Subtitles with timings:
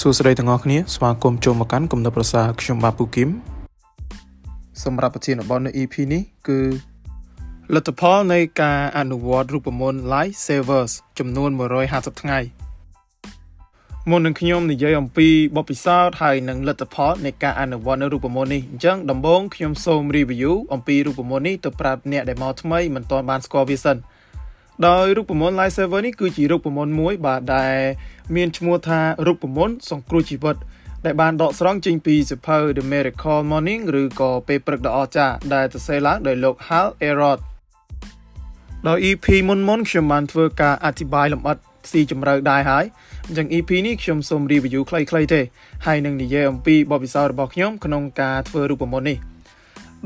[0.00, 3.28] សួស្តីទាំងអស់គ្នាស្វាគមន៍ចូលមកកាន់គំនិតប្រសាខ្ញុំបាទពូគឹម
[4.84, 6.60] សម្រាប់ប្រធានបទនៅ EP នេះគឺ
[7.74, 11.50] លទ្ធផលនៃការអនុវត្តរូបមន្ត Life Savers ចំនួន
[11.86, 12.38] 150ថ្ងៃ
[14.10, 23.96] មុននឹងខ្ញុំនិយាយអំពីបទពិសោធន៍ហើយនិងលទ្ធផលនៃការអនុវត្តនៅរូបមន្តនេះអញ្ចឹងដំបូងខ្ញុំសូម review អំពីរូបមន្តនេះទៅប្រាប់អ្នកដែលមកថ្មីមិនទាន់បានស្គាល់វាសិន
[24.88, 27.76] ដោយរូបមន្ត Life Saver នេះគឺជារូបមន្តមួយបាទដែល
[28.34, 30.56] មានឈ្មោះថារូបមន្តសង្គ្រោះជីវិត
[31.04, 37.38] ដែលបានដកស្រង់ចេញពីសៀវភៅ The Miracle Morning ឬក៏ពេលព្រឹកដ៏អស្ចារ្យដែលសរសេរឡើងដោយលោក Hal Elrod
[38.88, 41.58] ដោយ EP មុនមុនខ្ញុំបានធ្វើការអធិប្បាយលម្អិត
[41.90, 42.84] ស៊ីជម្រៅដែរហើយ
[43.26, 45.40] អញ្ចឹង EP នេះខ្ញុំសូម review ខ្លីៗទេ
[45.86, 49.18] ហើយនឹងនិយាយអំពីបទពិសោធន៍របស់ខ្ញុំក្នុងការធ្វើរូបមន្តនេះ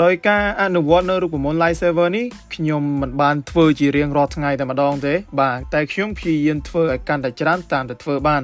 [0.05, 8.43] ដោយការអនុវត្តនៅរូបមន្ត Live Server នេះខ្ញុំមិនបានធ្វើជារៀងរាល់ថ្ងៃតែម្ដងទេ បាទតែខ្ញុំព្យាយាមធ្វើឲ្យកាន់តែច្រើនតាមតែធ្វើបាន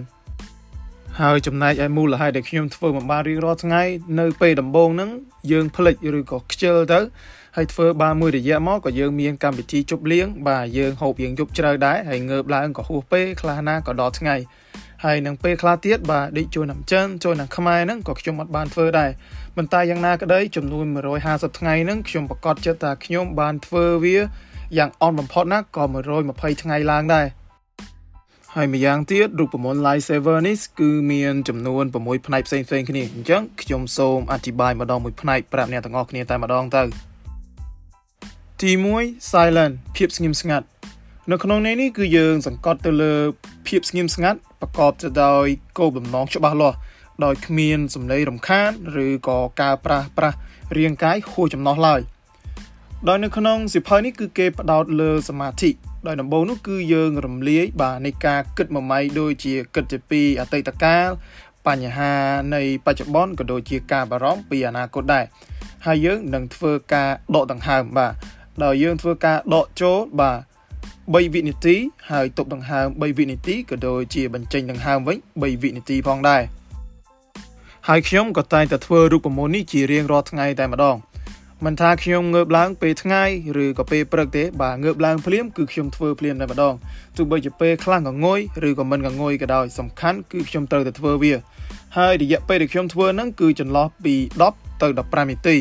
[1.21, 3.83] ហើយចំណែកឯមូលហេតុដែលខ្ញុំធ្វើមិនបានរៀងរាល់ថ្ងៃ
[4.21, 5.11] នៅពេលដំបូងហ្នឹង
[5.51, 7.01] យើងភ្លេចឬក៏ខ្ជិលទៅ
[7.57, 14.37] ហើយធ្វើបានមួយរយៈមកក៏យើងមានកម្មវិធីជប់លៀងបាទយើងហូបយើងយប់ជ្រៅដែរហើយងើបឡើងក៏ហួសពេលខ្លះណាក៏ដល់ថ្ងៃ
[15.05, 19.11] ហើយនឹងពេលខ្លះទៀតបាទដេកជួយនឹងចិនជួយនឹងខ្មែរហ្នឹងក៏ខ្ញុំអត់បានធ្វើដែរ
[19.57, 20.87] ប៉ុន្តែយ៉ាងណាក្តីចំនួន
[21.23, 24.17] 150ថ្ងៃហ្នឹងខ្ញុំប្រកាសចិត្តថាខ្ញុំបានធ្វើវា
[24.79, 25.85] យ៉ាងអន់បំផុតណាក៏
[26.23, 27.27] 120ថ្ងៃឡើងដែរ
[28.55, 36.83] ហើយម្យ៉ាងទៀតរូបមន្ត Live Saver នេះគឺមានចំនួន6ផ្នែកផ្សេងៗគ្នាអញ្ចឹងខ្ញុំសូមអធិប្បាយម្ដងមួយផ្នែកប្រាប់អ្នកទាំងអស់គ្នាតែម្ដងទៅ
[38.61, 40.67] ទី1 silent ភាពស្ងៀមស្ងាត់
[41.31, 43.15] នៅក្នុងនេះនេះគឺយើងសង្កត់ទៅលើ
[43.67, 45.47] ភាពស្ងៀមស្ងាត់ប្រកបទៅដោយ
[45.79, 46.77] គោលបំណងច្បាស់លាស់
[47.25, 48.71] ដោយគ្មានសម្លេងរំខាន
[49.05, 50.37] ឬក៏ការប្រាស់ប្រាស់
[50.77, 52.01] រាងកាយហួសចំណោះឡើយ
[53.09, 55.71] ដោយនៅក្នុងសិភៅនេះគឺគេផ្ដោតលើសមាធិ
[56.07, 61.09] ដោយដំបូងនោះគឺយើងរំលាយបាទនៃការគិតមួយម៉ៃដូចជាគិតពីអតីតកាល
[61.67, 62.13] បញ្ហា
[62.55, 65.25] នៃបច្ចុប្បន្នក៏ដូចជាការបារម្ភពីអនាគតដែរ
[65.87, 68.13] ហើយយើងនឹងធ្វើការដកដង្ហើមបាទ
[68.65, 70.39] ដោយយើងធ្វើការដកចូលបាទ
[71.13, 71.77] 3វិនាទី
[72.11, 76.43] ហើយទប់ដង្ហើម3វិនាទីក៏ដូចជាបញ្ចេញដង្ហើមវិញ3វិនាទីផងដែរ
[77.89, 80.97] ហើយខ្ញុំក៏តែងតែធ្វើរូបមន្តនេះជារៀងរាល់ថ្ងៃតែម្ដង
[81.65, 83.23] មិនថាខ្ញុំងើបឡើងពេលថ្ងៃ
[83.65, 86.75] ឬក៏ពេលព្រឹកទេបាទងើបឡើងភ្លាមគឺខ្ញុំធ្វើភ្លាមតែម្ដង
[87.17, 91.33] ទោះបីជាពេលខ្លះងងុយឬក៏មិនកងុយក៏ដោយសំខាន់គឺខ្ញុំត្រូវតែធ្វើវា
[91.97, 94.15] ហើយរយៈពេលដែលខ្ញុំធ្វើហ្នឹងគឺចន្លោះពី
[94.51, 95.57] 10ទៅ15នាទី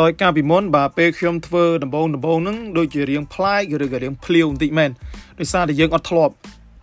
[0.00, 4.90] ដោយការពីមុនបាទពេលខ្ញុំធ្វើដំបូងដំបូងហ្នឹងដូចជារៀងប្លែកឬក៏រៀងភ្លាវបន្តិចមែន
[5.38, 6.34] ដោយសារតែយើងអត់ធ្លាប់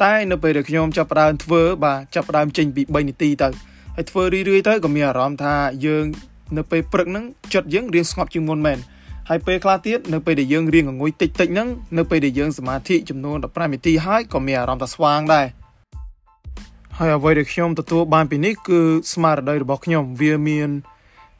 [0.03, 3.49] តែនៅពេលដែលខ្ញុំចាប់ផ្ដើមធ្វើបាទចាប់ផ្ដើមចេញពី3នាទីទៅ
[3.95, 5.53] ហើយធ្វើរឿយៗទៅក៏មានអារម្មណ៍ថា
[5.85, 6.05] យើង
[6.57, 8.77] នៅពេលព្រឹកហ្នឹងចិត្តយើងរៀងស្ងប់ជាងមុនមែន
[9.29, 11.67] ហើយពេលខ្លះទៀតនៅពេលដែលយើងរៀងងងុយតិចតិចហ្នឹង
[11.97, 15.45] នៅពេលដែលយើងសមាធិចំនួន15នាទីហើយក៏មានអារម្មណ៍ថាស្វាងដែរ
[16.97, 18.79] ហើយអ្វីដែលខ្ញុំទទួលបានពីនេះគឺ
[19.13, 20.69] ស្មារតីរបស់ខ្ញុំវាមាន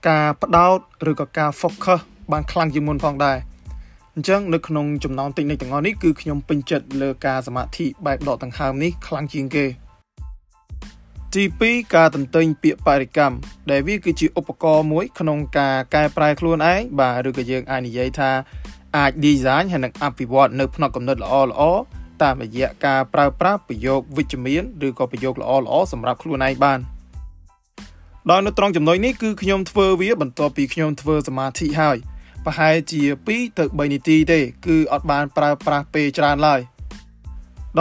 [0.09, 0.77] ការផ្ដោត
[1.09, 1.99] ឬក៏ការ focus
[2.31, 3.37] បានខ្លាំងជាងមុនផងដែរ
[4.16, 9.66] អញ្ចឹងនៅក្នុងចំណោមតិចនិចទាំងអស់នេះគឺខ្ញុំពេញចិត្តលើការសមាធិបែបដកដង្ហើមនេះខ្លាំងជាងគេ
[11.35, 13.35] ទី2ការតន្ទិញពាក្យបរិកម្ម
[13.72, 18.31] ដែលវាគឺជាឧបករណ៍មួយ ក្នុងការកែប្រែខ្លួនឯងបាទឬក៏យើងអាចនិយាយថា
[18.97, 21.62] អាច design ហើយនឹងអភិវឌ្ឍនៅផ្នែកកំណត់ល្អល្អ
[22.22, 26.79] តាមរយៈការប្រើប្រាស់ប្រយោគវិជ្ជមានឬក៏ប្រយោគល្អល្អសម្រាប់ខ្លួនឯងបាន
[28.29, 31.97] ដោយនៅត្រង់ចំណុចនេះគឺខ្ញុំធ្វើវាបន្ទាប់ពីខ្ញុំធ្វើសមាធិហើយ
[32.46, 36.59] ប្រហែលជា2ទៅ3នាទីទេ គឺអត់បានប្រើប្រាស់ពេលច្រើនឡើយ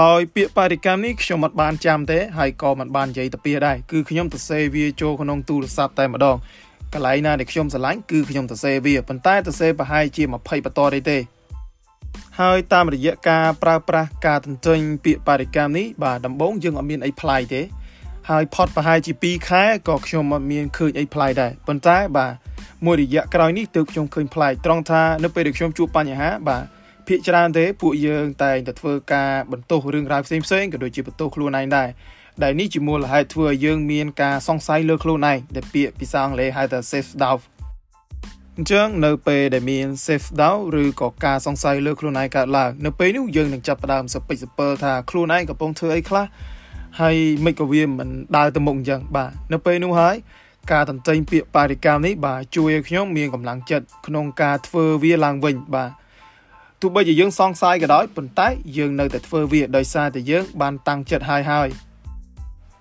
[0.03, 6.37] ដោយពាក្យបរិកម្មនេះខ្ញុំអត់បានចាំទេហើយក៏មិនបាននិយាយទៅពីដែរគឺខ្ញុំទៅសេវាចូលក្នុងទូរស័ព្ទតែម្ដង
[6.95, 11.19] កន្លែងណាដែលខ្ញុំស្រឡាញ់គឺខ្ញុំទៅសេវាប៉ុន្តែទៅសេប្រហែលជា20បន្តទេទេ
[12.41, 17.63] ហើយតាមរយៈការប្រើប្រាស់ការទន្ទិញពាក្យបរិកម្មនេះបាទដំបូងយើងអត់មានអីប្លែកទេ
[18.31, 22.33] ហើយផុតប្រហែលជា2ខែក៏ខ្ញុំអត់មានឃើញអីប្លែកដែរប៉ុន្តែបាទ
[22.85, 26.65] មួយរយៈក្រោយនេះទើបខ្ញុំឃើញប្លែកត្រង់ថានៅពេលដែលខ្ញុំជួបបញ្ហាបាទ
[27.09, 31.89] ភាកច្រើនទេពួកយើងតែងតែធ្វើការបន្ទោសរឿងរ៉ាវផ្សេងផ្សេងក៏ដូចជាបន្ទោសខ្លួនឯងដែរ
[32.43, 37.43] ដែលនេះជាមូលហេតុធ្វើឲ្យយើងមានការសង្ស័យលើខ្លួនឯងដែលពាក្យភាសាអង់គ្លេសហៅថា self doubt
[38.57, 46.25] អញ្ចឹងនៅពេលដែលមាន self doubt ឬក៏ការសង្ស័យលើខ្លួនឯងកើតឡើងនៅពេលនោះយើងនឹងចាប់ផ្ដើមសពេចសពិលថាខ្លួនឯងកំពុងធ្វើអីខ្លះ
[47.01, 50.17] ហើយមិនក៏វាមិនដើរទៅមុខអញ្ចឹងបាទនៅពេលនោះហើយ
[50.73, 55.91] ការតន្ទិញពាក្យបរិកម្មនេះបាទជួយឲ្យខ្ញុំមានកម្លាំងចិត្តក្នុងការធ្វើវាឡើងវិញបាទ
[56.81, 61.69] ទោះបីជាយើងសង្ស័យក៏ដោយប៉ុន្តែយើងនៅតែធ្វើវាដោយសារតែយើងបានតាំងចិត្តហើយហើយ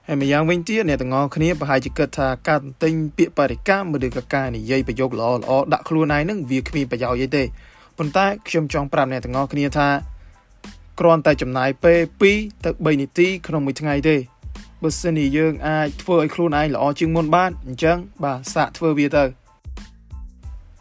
[0.08, 7.44] ហើយម្យ៉ាងវិញទៀតអ្នកទាំងអស់គ្នាប្រហែលជាគិតថាការទិញពាក្យបរិកម្មឬក៏ការនិយាយប្រយោគល្អល្អដាក់ខ្លួនឯងនឹងវាគ្មានប្រយោជន៍អីទេ
[7.98, 9.90] ប៉ុន្តែខ្ញុំចង់ប្រាប់អ្នកទាំងអស់គ្នាថា
[11.00, 12.00] គ្រាន់តែចំណាយពេល
[12.32, 14.16] 2ទៅ3នាទីក្នុងមួយថ្ងៃទេ
[14.84, 19.24] បើសិនជាយើងអាចធ្វើឲ្យខ្លួនឯងល្អជាងមុនបានអញ្ចឹងបាទសាកធ្វើវាទៅ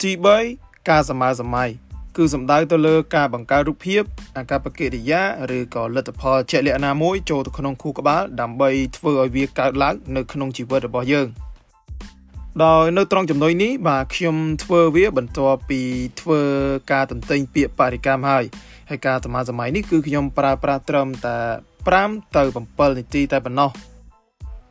[0.02, 0.10] ទី
[0.50, 1.70] 3ការសម័យសម័យ
[2.16, 4.02] គឺសំដៅទៅលើការបង្កើតរូបភាព
[4.36, 5.22] អាកប្បកិរិយា
[5.56, 11.28] ឬក៏លទ្ធផលជាក់លាក់ណាមួយចូលទៅក្នុងខួរក្បាលដើម្បីធ្វើឲ្យវាកើតឡើងនៅក្នុងជីវិតរបស់យើង
[12.64, 15.80] ដោយនៅត្រង់ចំណុចនេះបាទខ្ញុំធ្វើវាបន្ទាប់ពី
[16.20, 16.40] ធ្វើ
[16.92, 18.44] ការតន្ទិញពាក្យបរិកម្មហើយ
[18.90, 21.36] ហើយការសមាសម័យនេះគឺខ្ញុំប្រើប្រាស់ត្រឹមតែ
[21.86, 23.70] 5ទៅ7នាទីតែប៉ុណ្ណោះ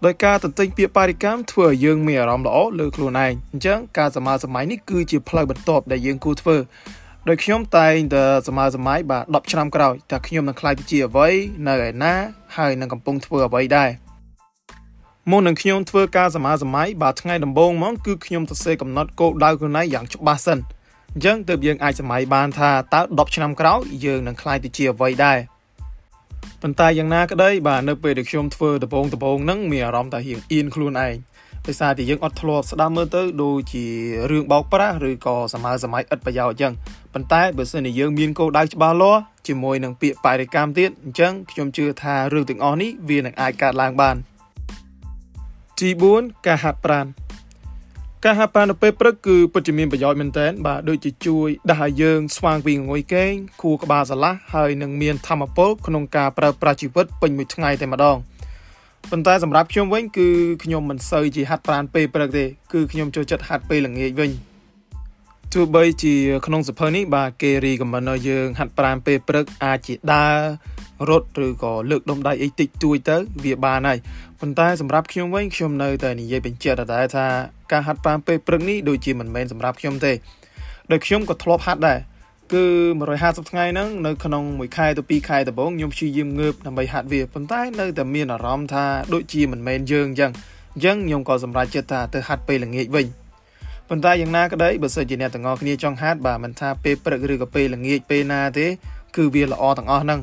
[0.05, 6.57] ដោយការតន្ទិញពាក្យបរិកម្មធ្វើឲ្យយើងមានអារម្មណ៍ល្អលើខ្លួនឯងអញ្ចឹងការសមាសម័យនេះគឺជាផ្លូវបន្ទាប់ដែលយើងគួរធ្វើ
[7.29, 11.29] ដោយខ្ញុំតែងតែសមាសម័យបាទ10ឆ្នាំក្រោយតែខ្ញុំនឹងខ្លាចទៅជាអ្វី
[11.67, 12.13] នៅឯណា
[12.57, 13.89] ហើយនឹងកំពុងធ្វើអ្វីដែរ
[15.31, 20.59] មុននឹងខ្ញុំធ្វើការសមាសម័យបាទថ្ងៃដំបូងហ្មងគឺខ្ញុំសរសេរកំណត់គោលដៅខ្លួនឯងយ៉ាងច្បាស់សិន
[21.13, 25.37] អញ្ចឹងទើបយើងអាចសម័យបានថាតើ10ឆ្នាំក្រោយយើងនឹងខ្លាចទៅជាអ្វីដែរ
[26.61, 31.15] ប៉ុន្តែយ៉ាងណាក្តីបាទនៅពេលដែលខ្ញុំធ្វើដំបូងដំបូងហ្នឹងមានអារម្មណ៍ថារៀងអៀនខ្លួនឯង
[31.67, 33.85] ដោយសារតែយើងអត់ធ្លាប់ស្ដាប់មើលទៅដូចជា
[34.31, 36.73] រឿងបោកប្រាស់ឬក៏សម័យសម័យឥតប្រយោជន៍អញ្ចឹង
[37.17, 44.15] ប៉ុន្តែបើសិនជាយើងមានគោលដៅច្បាស់លាស់ជាមួយនឹងពាក្យបរិកម្មទៀតអញ្ចឹងខ្ញុំជឿថារឿងទាំងអស់នេះវានឹងអាចកើតឡើងបាន
[45.79, 47.05] ទី4ការហាត់ប្រាណ
[48.25, 58.17] ការហាត់ប្រាណនៅពេលព្រឹកគឺពិតជាមានប្រយោជន៍មែនទែនបាទដូចជាជួយដាស់ឲ្យយើងស្វាងពីងងុយគេងខួរក្បាលស្រឡះហើយនឹងមានធម៌ពលក្នុងការប្រើប្រាស់ជីវិតពេញមួយថ្ងៃតែម្ដង
[59.11, 60.27] ប៉ុន្តែសម្រាប់ខ្ញុំវិញគឺ
[60.63, 64.31] ខ្ញុំមិនសូវជាហាត់ប្រាណពេលព្រឹកទេគឺខ្ញុំចូលចិត្តហាត់ពេលល្ងាចវិញ
[65.59, 66.15] ទោះបីជា
[66.45, 70.35] ក្នុងសភៅនេះបាទគេរីកមិនឲ្យយើងហាត់ប្រាណពេលព្រឹកអាចជាដើរ
[71.09, 73.97] រត់ឬក៏លើកដុំដៃអីតិចតួចទៅវាបានហើយ
[74.39, 77.27] ប៉ុន្តែសម្រាប់ខ្ញុំវិញខ្ញុំនៅតែនិយាយបញ្ជាក់ដដែលថា
[77.71, 80.13] ការហាត់ប្រាណពេលព្រឹកនេះដូចជាមិនមែនសម្រាប់ខ្ញុំទេ
[80.91, 81.99] ដោយខ្ញុំក៏ធ្លាប់ហាត់ដែរ
[82.53, 82.65] គឺ
[83.07, 90.31] 150ថ្ងៃហ្នឹងនៅក្នុងមួយខែទៅ2ខែដំបូងខ្ញុំព្យាយាមងើបដើម្បីហាត់វាប៉ុន្តែនៅតែមានអារម្មណ៍ថាដូចជាមិនមែនយើងអញ្ចឹង
[90.73, 93.24] អញ្ចឹងខ្ញុំក៏សម្រេចចិត្តថាទៅហាត់ពេលល្ងាចវិញ
[93.89, 98.67] ប៉ុន្តែយ៉ាងណាក្តីបើសិនជាអ្នកទាំងអស់គ្នាចង់ហាត់បាទមិនថាពេលព្រឹកឬក៏ពេលល្ងាចពេលណាទេ
[99.15, 100.19] គឺវាល្អទាំងអស់ហ្នឹង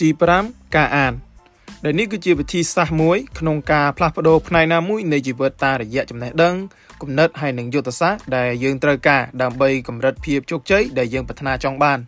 [0.00, 0.08] ទី
[0.42, 1.12] 5ការអាន
[1.84, 6.54] ដែលនេះគឺជាវិធីសាស្ត្រមួយក្នុងការផ្លាស់ប្ដូរផ្នែកណាមួយនៃជីវិតតាមរយៈចំណេះដឹង
[7.02, 11.98] គំនិតហើយនិងយុទ្ធសាស្ត្រដែលយើងត្រូវការដើម្បីកម្រិតភាពជោគជ័យដែលយើងប្រាថ្នាចង់បាន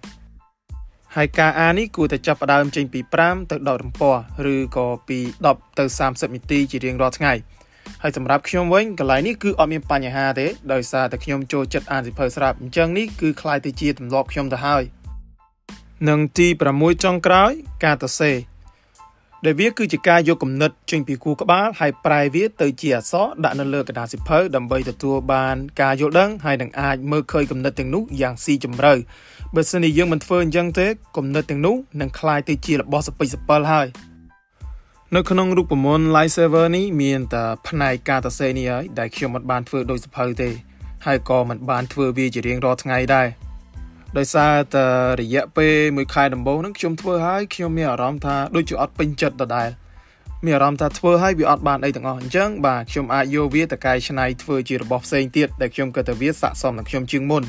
[1.17, 4.11] ហើយការអាននេះគួរតែចាប់ផ្ដើមចេញពី5ទៅ10ទំព័
[4.45, 5.19] រឬក៏ពី
[5.49, 7.33] 10ទៅ30នាទីជារៀងរាល់ថ្ងៃ
[8.06, 14.84] ហើយសម្រាប់ខ្ញុំវិញកន្លែងនេះគឺអត់មានបញ្ហាទេដោយសារតែខ្ញុំចូលចិត្តអានសៀវភៅស្រាប់អញ្ចឹងនេះគឺคล้ายទៅជាទម្លាប់ខ្ញុំទៅហើយ
[16.10, 17.52] និងទី6ចុងក្រោយ
[17.84, 18.32] ការទៅសេ
[19.46, 28.94] ដែលវាគឺជាការយកគំនិតចេញពីគូក្បាលហើយប្រែវាទៅជាអក្សរដាក់នៅលើกระดาษសៀវភៅដើម្បីទទួលបានការយល់ដឹងហើយនឹងអាចមើលឃើញគំនិតទាំងនោះយ៉ាងស៊ីជម្រៅ
[29.56, 30.88] បើសិនជាយើងមិនធ្វើអញ្ចឹងទេ
[31.18, 33.88] គំនិតទាំងនោះនឹងคล้ายទៅជារបស់សពិចសពិលហើយ
[35.15, 40.51] នៅក្នុងរូបមន្ត Lightsaber នេះមានតែផ្នែកការសរសេរនេះហើយដែលខ្ញុំមិនបានធ្វើដោយសភៅទេ
[41.07, 43.29] ហើយក៏មិនបានធ្វើវាជារៀងរាល់ថ្ងៃដែរ
[44.17, 44.87] ដោយសារតែ
[45.21, 49.69] រយៈពេលមួយខែដំបូងហ្នឹងខ្ញុំធ្វើហើយខ្ញុំមានអារម្មណ៍ថាដូចជាអត់ពេញចិត្តដដែល
[50.45, 57.45] មានអារម្មណ៍ថាធ្វើហើយវាអត់បានអីទាំងអស់អញ្ចឹងបាទខ្ញុំអាចយកវាទៅកែច្នៃធ្វើជារបស់ផ្សេងទៀតដែលខ្ញុំគិតថាវាស័ក្តិសមនឹងខ្ញុំជាងមុន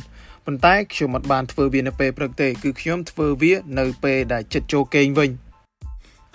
[0.46, 5.32] ប៉ុន្តែខ្ញុំមិនបានធ្វើវានៅពេលព្រឹកទេគឺខ្ញុំធ្វើវានៅពេលដែលចិត្តចូលគេងវិញ។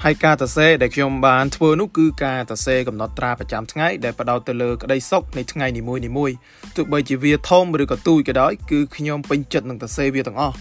[0.07, 6.37] ហើយការសរសេរដែលខ្ញុំបានធ្វើនោះគឺការសរសេរកំណត់ត្រាប្រចាំថ្ងៃដែលផ្ដោតទៅលើក្តីសុខនៃថ្ងៃនីមួយៗ
[6.77, 10.57] ទោះបីជាវាធំឬក៏ទូចក៏ដោយគឺខ្ញុំពេញចិត្តនឹងសរសេរវាទាំងអស់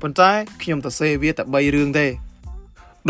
[0.00, 0.30] ប៉ុន្តែ
[0.62, 2.06] ខ្ញុំសរសេរវាតែ3រឿងទេ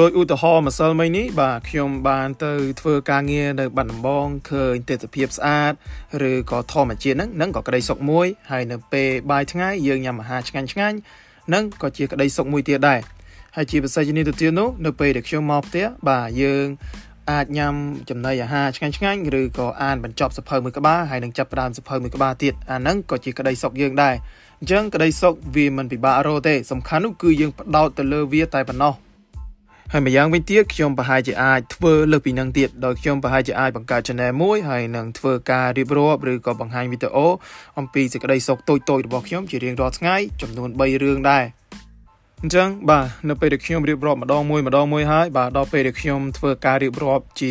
[0.01, 5.73] ដោយឧទាហរណ៍ម្សិលមិញនេះបាទខ្ញុំបានទៅធ្វើការងារនៅបាត់ដំបងឃើញទេសភាពស្អាត
[6.31, 10.99] ឬក៏ធម្មជាតិហ្នឹងនឹងក៏ក្តីសុខមួយហើយនៅពេលបាយថ្ងៃយើងញ៉ាំអាហារឆ្ងាញ់ឆ្ងាញ់
[11.55, 13.14] នឹងក៏ជាក្តីសុខមួយទៀតដែរ
[13.57, 16.67] ហើយជាពិសេសជានេះទៅទៀតនោះនៅពេលដែលខ្ញុំមកផ្ទះបាទយើង
[17.31, 17.75] អាចញ៉ាំ
[18.11, 24.15] ចំណីអាហារឆ្ងាញ់ឆ្ងាញ់ឬក៏អានបញ្ចប់សភៅមួយក្បាលហើយនឹងចាប់ផ្ដើមសភៅមួយក្បាលទៀតអាហ្នឹងក៏ជាក្តីសុខយើងដែរ
[24.61, 28.95] អញ្ចឹងក្តីសុខវាមិនពិបាករកទេសំខាន់នោះគឺយើងផ្ដោតទៅលើវាតែប៉ុណ្ណោះ
[29.93, 37.27] ហើយម្យ៉ាងវិញទៀតខ្ញុំប្រហែលជាអាចធ្វើលើសពីនឹងទៀតដោយខ្ញុំប្រហែលជាអាចបង្កើត channel មួយហើយនឹងធ្វើការរៀបរាប់ឬក៏បង្ហាញវីដេអូ
[37.79, 41.45] អំពីសេចក្តីសុខតូចៗរបស់ខ្ញុំជារៀងរាល់ថ្ងៃចំនួន3រឿងដែរ
[42.45, 47.51] អញ្ចឹងបាទនៅពេលដែលខ្ញុំរៀបរាប់ម្ដងមួយម្ដងមួយហើយបាទដល់ពេលដែលខ្ញុំធ្វើការរៀបរាប់ជា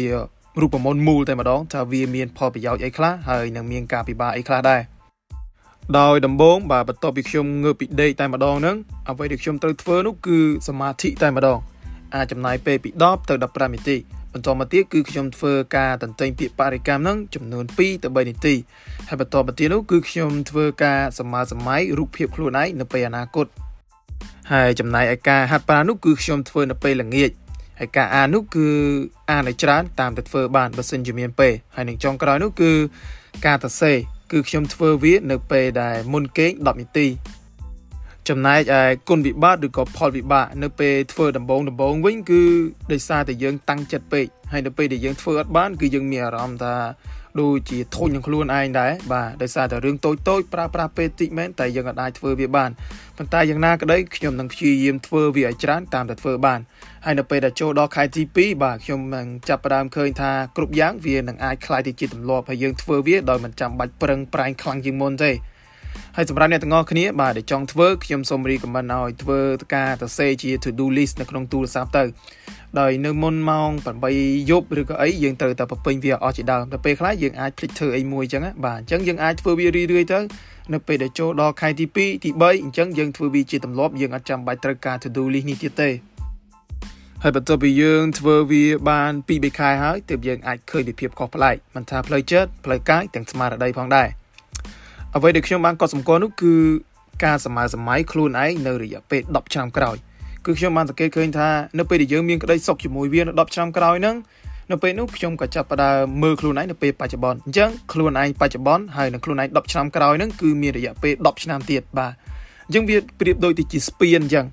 [0.61, 4.81] រូបមន្តមូលតែម្ដងថាវាមានផលប្រយោជន៍អីខ្លះហើយនឹងមានការពិបាកអីខ្លះដែរ
[5.99, 8.77] ដោយដំបូងបាទបន្ទាប់ពីខ្ញុំងើបពីដេកតែម្ដងហ្នឹង
[9.09, 11.59] អ្វីដែលខ្ញុំត្រូវធ្វើនោះគឺសមាធិតែម្ដង
[12.15, 13.97] អាចចំណាយពេលពី10ទៅ15នាទី
[14.33, 18.55] បន្តមកទៀតគឺខ្ញុំធ្វើការតន្ទិញពាក្យបរិកម្មហ្នឹងចំនួន2ទៅ3នាទី
[19.07, 23.47] ហើយបន្តមកទៀតនោះគឺខ្ញុំធ្វើការសមាសម័យរូបភាពខ្លួនឯងនៅពេលអនាគត
[24.51, 27.31] ហើយចំណែកឯការហាត់ប្រាណនោះគឺខ្ញុំធ្វើនៅពេលល្ងាច
[27.79, 28.67] ហើយការអាននោះគឺ
[29.31, 32.71] អានឲ្យច្រើនតាមតែធ្វើបានបើសិនជាមានពេលហើយនឹងចុងក្រោយនោះគឺ
[33.45, 33.97] ការសរសេរ
[34.31, 37.07] គឺខ្ញុំធ្វើវានៅពេលដែលមុនគេង10នាទី
[38.29, 42.41] ចំណែកឯគុណវិបត្តិឬក៏ផលវិបាកនៅពេលធ្វើដំបងដំបងវិញគឺ
[42.91, 46.75] ដោយសារតែយើងតាំងចិត្តពេកហើយនៅពេលដែលយើងធ្វើអត់បានគឺយើងមានអារម្មណ៍ថា
[47.40, 52.70] ដូចជាធុញនឹងខ្លួនឯងដែរបាទដោយសារតែរឿងតូចតូចប្រើប្រាស់ពេលតិចមែនតែយើងអាចធ្វើវាបាន
[53.16, 56.60] ប៉ុន្តែយ៉ាងណាក្តីខ្ញុំនឹងព្យាយាមធ្វើវាឲ្យច្រើនតាមតែធ្វើបាន
[57.04, 65.32] ហើយនៅពេលដែលចូលដល់ខែទី2បាទខ្ញុំនឹងចាប់ផ្ដើមឃើញថាគ្រប់យ៉ាងវានឹងអាចคล้ายទៅជាទម្លាប់ហើយយើងធ្វើវាដោយមិនចាំបាច់ប្រឹងប្រែងខ្លាំងជាងមុនទេ
[66.16, 69.40] ហើយសម្រាប់អ្នកទាំងអស់គ្នាបាទដែលចង់ធ្វើខ្ញុំសូមរីកមិនឲ្យធ្វើ
[69.76, 72.04] ការសរសេរជា to do list នៅក្នុងទូរស័ព្ទទៅ
[72.79, 73.69] ដោយនៅមុនម៉ោង
[74.09, 80.19] 8យប់ឬក៏អីយើងត្រូវតែបំពេញវាអស់ជាដើមតែពេលខ្លះយើងអាចភ្លេចធ្វើអីមួយអញ្ចឹងបាទអញ្ចឹងយើងអាចធ្វើវារឿយៗទៅ
[80.73, 85.89] នៅពេលដែលចូលដល់ខែទី2ទី3អញ្ចឹងយើងធ្វើវាជាទម្លាប់យើងអត់ចាំបាច់ត្រូវការ to do list នេះទៀតទេ
[87.23, 94.07] ហើយបន្ទាប់ពីយើងធ្វើវាបាន2 3ខែហើយទើបយើងអាចឃើញពីភាពខុសប្លែកមិនថាផ្លូវចិត្តផ្លូវកាយទាំងស្មារតីផងដែរ
[95.15, 96.53] អ្វីដែលខ្ញុំបានកត់សម្គាល់នោះគឺ
[97.25, 99.97] ការសម័យសម័យខ្លួនឯងនៅរយៈពេល10ឆ្នាំក្រោយ
[100.45, 104.15] គឺខ្ញុំបានសង្កេតឃើញថានៅពេលដែលយើងមានក្តីសុខជាមួយវានៅ10ឆ្នាំក្រោយហ្នឹង
[104.71, 112.11] នៅពេលនោះខ្ញុំក៏ចាប់ផ្ដើមមើលខ្លួនឯងនៅពេលបច្ចុប្បន្នអញ្ចឹងខ្លួនឯងបច្ចុប្បន្នហើយនឹងខ្លួនឯង10ឆ្នាំក្រោយហ្នឹងគឺមានរយៈពេល10ឆ្នាំទៀតបាទ
[112.67, 114.45] អញ្ចឹងវាប្រៀបដូចទៅជាស្ពានអញ្ចឹង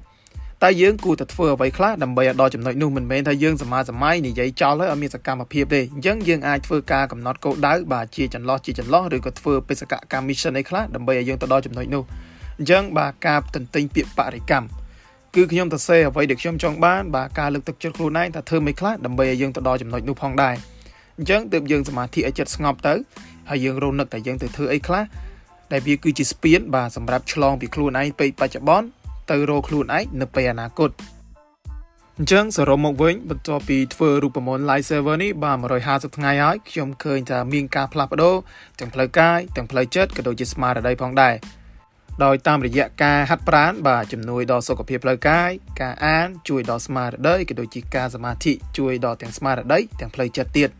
[0.62, 12.02] តែយើងគួរតែធ្វើអ្វីខ្លះដើម្បីឲ្យដល់ចំណុចនោះមិនមែនថាយើងសមាសម័យនិយាយចោលហើយអត់មានសកម្មភាពទេអញ្ចឹងយើងអាចធ្វើការកំណត់គោលដៅបាទជាចន្លោះជាចន្លោះឬក៏ធ្វើបេសកកម្ម mission អីខ្លះដើម្បីឲ្យយើងទៅដល់ចំណុចនោះ
[12.58, 14.79] អញ្ចឹងបាទការទន្ទិញពាក្យបរិកម្ម
[15.34, 20.54] គឺខ្ញុំទៅសេអ្វីដែលខ្ញុំចង់បានបាទការលើកទឹកចិត្តខ្លួនឯងថាធ្វើមិនខ្លះដើម្បីឲ្យយើងទៅដល់ចំណុចនោះផងដែរ
[21.18, 22.94] អញ្ចឹងទើបយើងសមាធិឲ្យចិត្តស្ងប់ទៅ
[23.50, 25.04] ហើយយើងរនឹកតែយើងទៅធ្វើអីខ្លះ
[25.72, 28.86] ដែលវាគឺជាស្ពានបាទសម្រាប់ឆ្លងពីខ្លួនឯងទៅបច្ចុប្បន្ន
[29.30, 30.90] ទៅរកខ្លួនឯងនៅពេលអនាគត
[32.18, 35.56] អញ្ចឹងសរុបមកវិញបន្ទាប់ពីធ្វើរូបមន្ត live server នេះបាទ
[35.86, 38.34] 150ថ្ងៃហើយខ្ញុំឃើញថាមានការផ្លាស់ប្ដូរ
[38.78, 41.34] ទាំងផ្លូវកាយទាំងផ្លូវចិត្តក៏ដូចជាស្មារតីផងដែរ
[42.24, 45.50] ដោយតាមរយៈការហាត់ប្រាណបាទជំនួយដល់សុខភាពផ្លូវកាយ
[45.80, 50.70] ការអាន ជួយដល់ស្មារតីក៏ដូចជាការសមាធិជួយដល់ទាំងស្មារតីទាំងផ្លូវចិត្តទៀត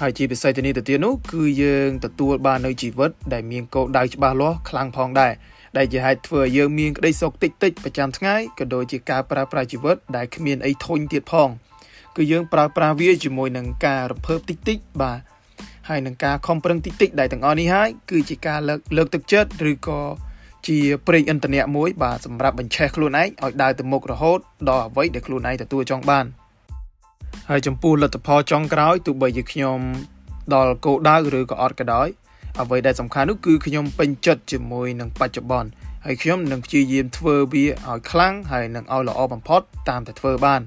[0.00, 5.32] ហើយជាពិសេសទៅនេះទៅទៀតនោះគឺយើងទទួលបាននៅជីវិត ដែលមានគោលដៅច្បាស់លាស់ខ្លាំងផងដែរ
[5.76, 11.48] ដែលជាហេតុធ្វើឲ្យយើងមានក្តីសុខតិចតិចប្រចាំថ្ងៃក៏ដូចជាការប្រើប្រាស់ជីវិតដែលគ្មានអីធុញទៀតផង
[12.16, 15.18] គឺយើងប្រើប្រាស់វាជាមួយនឹងការរំភើបតិចតិចបាទ
[15.88, 20.00] ហើយនឹងការខំប្រឹងតិចតិចដែលទាំងអស់នេះហើយគឺជាការលើកលើកទឹកចិត្តឬក៏
[20.68, 26.24] ជាប្រេងឥន្ធនៈមួយបាទសម្រាប់បញ្ឆេះខ្លួនឯងឲ្យដើរទៅមុខរហូតដល់អ្វីដែលខ្លួនឯងទទួលចង់បាន
[27.50, 29.78] ហើយចំពោះលទ្ធផលចុងក្រោយទោះបីជាខ្ញុំ
[30.54, 32.08] ដល់គោលដៅឬក៏អត់ក៏ដោយ
[32.60, 35.68] អ្វីដែលសំខាន់នោះគឺខ្ញុំពេញចិត្តជាមួយនឹងបច្ចុប្បន្ន
[36.04, 40.60] ហើយខ្ញុំនឹងព្យាយាមធ្វើវាឲ្យខ្លាំងហើយនឹងឲ្យល្អបំផុតតាមតែធ្វើបាន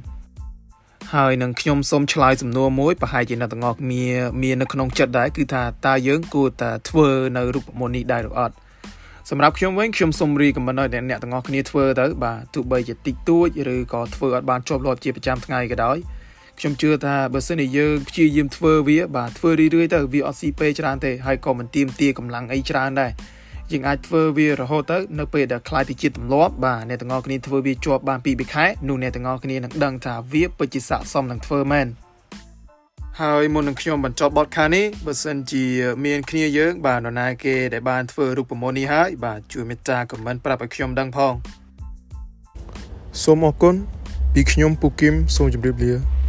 [1.18, 4.06] ហើយនឹងខ្ញុំសូមឆ្លើយសំណួរមួយប្រហែលជាអ្នកទាំងអស់គ្នា
[4.42, 8.56] មាននៅក្នុងចិត្តដែរគឺថាតើយើងគួរតែធ្វើនៅរូបមន្តនេះដែរឬអត់
[9.30, 15.98] សម្រាប់ខ្ញុំវិញខ្ញុំសូមរីកមិនឲ្យអ្នកទាំងអស់គ្នាធ្វើទៅបាទទោះបីជាតិចតួចឬក៏ធ្វើអត់បានជាប់លាប់ជាប្រចាំថ្ងៃក៏ដោយ
[16.60, 23.12] ខ្ញុំជឿថាបើសិនជាយើងព្យាយាមធ្វើវាបាទធ្វើរឿយៗទៅវាអត់ស៊ីពេលច្រើនទេហើយក៏មិនទៀមទាកម្លាំងអីច្រើនដែរ
[23.74, 31.88] យើងអាចធ្វើវារហូតទៅនៅពេលដែលខ្លាយទៅជាទម្លាប់បាទអ្នកទាំងអស់គ្នាធ្វើវាជាប់បាន2 3ខែនោះអ្នកទាំងអស់គ្នានឹងដឹងថាវាពិតជាស័ក្តិសមនឹងធ្វើមែន
[33.22, 35.66] ហើយមុននឹងខ្ញុំបញ្ចប់បទខានេះបើសិនជា
[36.06, 41.34] មានគ្នាយើង បាទនរណាគេដែលបានធ្វើរូបមន្តនេះហើយបាទជួយមេត្តាខមមិនប្រាប់ឲ្យខ្ញុំដឹងផង
[43.24, 43.76] សូមអរគុណ
[44.34, 46.21] ពីខ្ញុំពូគឹមសូមជម្រាបលា